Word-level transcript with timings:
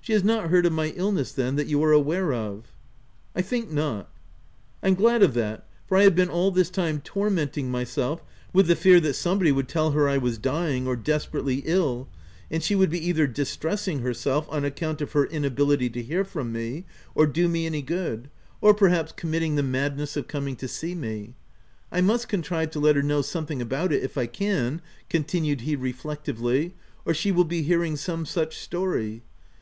She 0.00 0.14
has 0.14 0.24
not 0.24 0.48
heard 0.48 0.64
of 0.64 0.72
my 0.72 0.94
illness 0.96 1.32
then, 1.32 1.56
that 1.56 1.66
you 1.66 1.84
are 1.84 1.92
aware 1.92 2.32
of?"" 2.32 2.72
I 3.36 3.42
think 3.42 3.70
not." 3.70 4.08
a 4.82 4.86
I'm 4.86 4.94
glad 4.94 5.22
of 5.22 5.34
that, 5.34 5.66
for 5.86 5.98
I 5.98 6.04
have 6.04 6.14
been 6.14 6.30
all 6.30 6.50
this 6.50 6.70
time 6.70 7.02
tormenting 7.02 7.70
myself 7.70 8.24
with 8.54 8.68
the 8.68 8.74
fear 8.74 9.00
that 9.00 9.12
some 9.12 9.36
body 9.36 9.52
would 9.52 9.68
tell 9.68 9.90
her 9.90 10.08
I 10.08 10.16
was 10.16 10.38
dying, 10.38 10.86
or 10.86 10.96
desperately 10.96 11.62
ill, 11.66 12.08
and 12.50 12.62
she 12.62 12.74
would 12.74 12.88
be 12.88 13.06
either 13.06 13.26
distressing 13.26 13.98
herself 13.98 14.46
on 14.48 14.64
account 14.64 15.02
of 15.02 15.12
her 15.12 15.26
inability 15.26 15.90
to 15.90 16.02
hear 16.02 16.24
from 16.24 16.52
me 16.52 16.86
or 17.14 17.26
do 17.26 17.46
me 17.46 17.66
any 17.66 17.82
good, 17.82 18.30
or 18.62 18.72
perhaps 18.72 19.12
committing 19.12 19.56
the 19.56 19.60
OF 19.60 19.66
WILDFELL 19.66 19.78
HALL. 19.78 19.90
165 19.90 19.92
madness 19.92 20.16
of 20.16 20.26
coming 20.28 20.56
to 20.56 20.66
see 20.68 20.94
me. 20.94 21.34
I 21.92 22.00
must 22.00 22.28
contrive 22.30 22.70
to 22.70 22.80
let 22.80 22.96
her 22.96 23.02
know 23.02 23.20
something 23.20 23.60
about 23.60 23.92
it, 23.92 24.02
if 24.02 24.16
I 24.16 24.26
can/' 24.26 24.80
continued 25.10 25.60
he 25.60 25.76
reflectively, 25.76 26.62
u 26.64 26.72
or 27.04 27.12
she 27.12 27.30
will 27.30 27.44
be 27.44 27.60
hear 27.60 27.84
ing 27.84 27.96
some 27.96 28.24
such 28.24 28.56
story. 28.56 29.22